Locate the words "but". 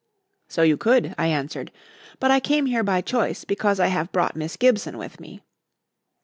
2.19-2.31